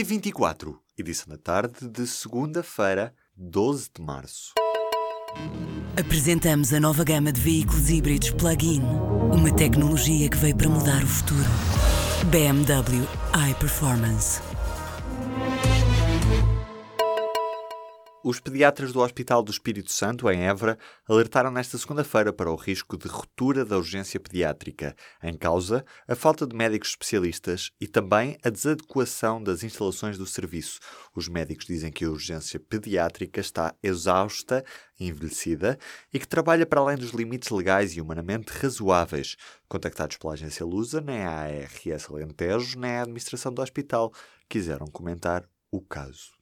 [0.00, 4.54] P24, edição da tarde de segunda-feira, 12 de março.
[5.94, 8.80] Apresentamos a nova gama de veículos híbridos plug-in.
[8.80, 11.44] Uma tecnologia que veio para mudar o futuro.
[12.30, 13.06] BMW
[13.50, 14.40] iPerformance.
[18.22, 20.78] Os pediatras do Hospital do Espírito Santo, em Évora,
[21.08, 26.46] alertaram nesta segunda-feira para o risco de ruptura da urgência pediátrica, em causa a falta
[26.46, 30.80] de médicos especialistas e também a desadequação das instalações do serviço.
[31.16, 34.62] Os médicos dizem que a urgência pediátrica está exausta,
[34.98, 35.78] envelhecida
[36.12, 39.34] e que trabalha para além dos limites legais e humanamente razoáveis.
[39.66, 44.12] Contactados pela agência Lusa, nem a ARS Alentejo, nem a administração do hospital
[44.46, 46.38] quiseram comentar o caso.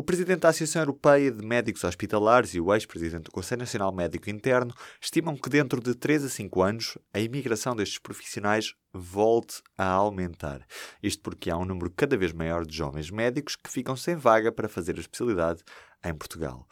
[0.00, 4.30] O presidente da Associação Europeia de Médicos Hospitalares e o ex-presidente do Conselho Nacional Médico
[4.30, 9.84] Interno estimam que dentro de 3 a 5 anos a imigração destes profissionais volte a
[9.84, 10.66] aumentar.
[11.02, 14.50] Isto porque há um número cada vez maior de jovens médicos que ficam sem vaga
[14.50, 15.62] para fazer a especialidade
[16.02, 16.66] em Portugal.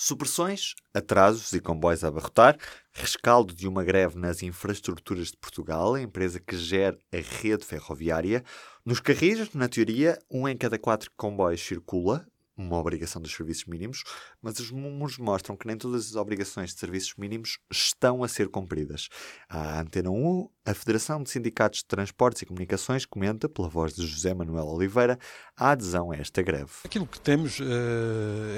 [0.00, 2.56] Supressões, atrasos e comboios a abarrotar,
[2.92, 8.44] rescaldo de uma greve nas infraestruturas de Portugal, a empresa que gera a rede ferroviária.
[8.84, 12.24] Nos carris, na teoria, um em cada quatro comboios circula,
[12.58, 14.02] uma obrigação dos serviços mínimos,
[14.42, 18.48] mas os números mostram que nem todas as obrigações de serviços mínimos estão a ser
[18.48, 19.08] cumpridas.
[19.48, 24.06] A Antena 1, a Federação de Sindicatos de Transportes e Comunicações, comenta, pela voz de
[24.06, 25.18] José Manuel Oliveira,
[25.56, 26.70] a adesão a esta greve.
[26.84, 27.64] Aquilo que temos uh,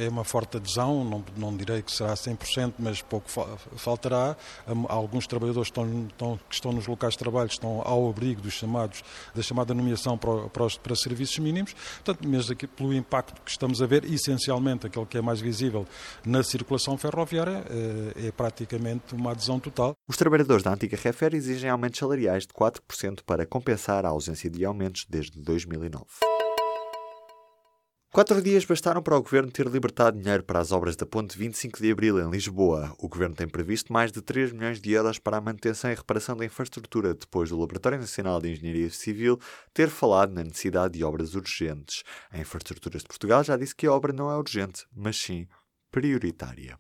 [0.01, 4.37] é uma forte adesão, não, não direi que será 100%, mas pouco fa faltará.
[4.89, 9.03] Alguns trabalhadores estão, estão, que estão nos locais de trabalho estão ao abrigo dos chamados,
[9.35, 13.51] da chamada nomeação para, para, os, para serviços mínimos, portanto, mesmo aqui, pelo impacto que
[13.51, 15.87] estamos a essencialmente aquele que é mais visível
[16.25, 19.95] na circulação ferroviária, eh, é praticamente uma adesão total.
[20.09, 24.65] Os trabalhadores da antiga Refer exigem aumentos salariais de 4% para compensar a ausência de
[24.65, 26.05] aumentos desde 2009.
[28.13, 31.81] Quatro dias bastaram para o Governo ter libertado dinheiro para as obras da Ponte 25
[31.81, 32.93] de Abril, em Lisboa.
[32.99, 36.37] O Governo tem previsto mais de 3 milhões de euros para a manutenção e reparação
[36.37, 39.39] da infraestrutura, depois do Laboratório Nacional de Engenharia Civil
[39.73, 42.03] ter falado na necessidade de obras urgentes.
[42.33, 45.47] A Infraestruturas de Portugal já disse que a obra não é urgente, mas sim
[45.93, 46.77] prioritária.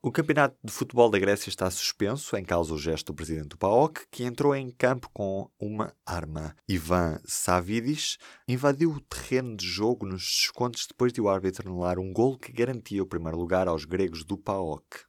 [0.00, 3.58] O campeonato de futebol da Grécia está suspenso, em causa o gesto do presidente do
[3.58, 6.54] PAOK, que entrou em campo com uma arma.
[6.68, 8.16] Ivan Savidis
[8.46, 12.52] invadiu o terreno de jogo nos descontos depois de o árbitro anular um gol que
[12.52, 15.07] garantia o primeiro lugar aos gregos do PAOK.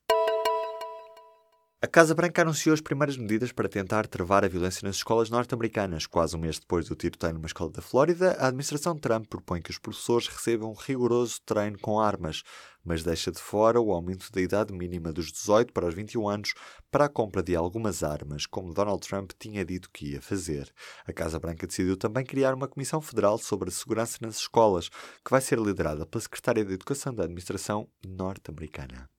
[1.81, 6.06] A Casa Branca anunciou as primeiras medidas para tentar travar a violência nas escolas norte-americanas.
[6.06, 9.72] Quase um mês depois do tiroteio numa escola da Flórida, a administração Trump propõe que
[9.72, 12.44] os professores recebam um rigoroso treino com armas,
[12.84, 16.53] mas deixa de fora o aumento da idade mínima dos 18 para os 21 anos
[16.91, 20.69] para a compra de algumas armas, como Donald Trump tinha dito que ia fazer.
[21.07, 25.31] A Casa Branca decidiu também criar uma comissão federal sobre a segurança nas escolas, que
[25.31, 29.09] vai ser liderada pela Secretária de Educação da administração norte-americana.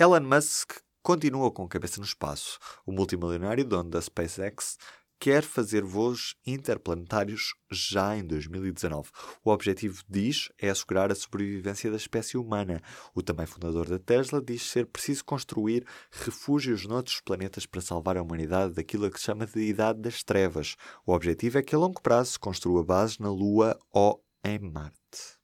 [0.00, 2.60] Elon Musk continua com a cabeça no espaço.
[2.86, 4.78] O multimilionário dono da SpaceX
[5.18, 9.10] quer fazer voos interplanetários já em 2019.
[9.44, 12.80] O objetivo, diz, é assegurar a sobrevivência da espécie humana.
[13.12, 18.22] O também fundador da Tesla diz ser preciso construir refúgios noutros planetas para salvar a
[18.22, 20.76] humanidade daquilo que se chama de Idade das Trevas.
[21.04, 25.37] O objetivo é que a longo prazo se construa bases na Lua ou em Marte.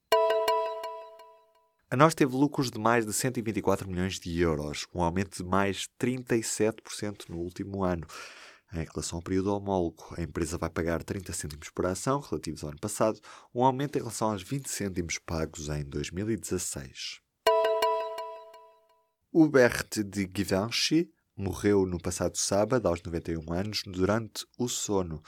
[1.94, 5.88] A nós teve lucros de mais de 124 milhões de euros, um aumento de mais
[5.96, 8.04] 37% no último ano.
[8.72, 12.70] Em relação ao período homólogo, a empresa vai pagar 30 cêntimos por ação, relativos ao
[12.70, 13.20] ano passado,
[13.54, 17.20] um aumento em relação aos 20 cêntimos pagos em 2016.
[19.32, 25.22] Hubert de Givenchy morreu no passado sábado, aos 91 anos, durante o sono.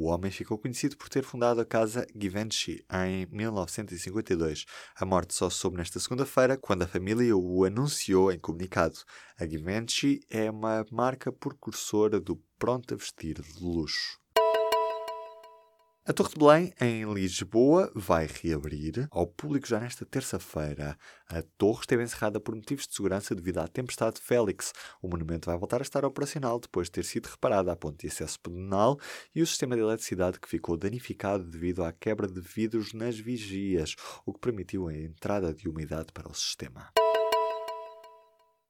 [0.00, 4.64] O homem ficou conhecido por ter fundado a casa Givenchy em 1952.
[4.94, 8.96] A morte só soube nesta segunda-feira, quando a família o anunciou em comunicado.
[9.36, 14.20] A Givenchy é uma marca precursora do pronto a vestir de luxo.
[16.08, 20.96] A Torre de Belém, em Lisboa, vai reabrir ao público já nesta terça-feira.
[21.28, 24.72] A torre esteve encerrada por motivos de segurança devido à tempestade Félix.
[25.02, 28.06] O monumento vai voltar a estar operacional depois de ter sido reparada a ponte de
[28.06, 28.98] acesso pedonal
[29.34, 33.94] e o sistema de eletricidade que ficou danificado devido à quebra de vidros nas vigias,
[34.24, 36.90] o que permitiu a entrada de umidade para o sistema.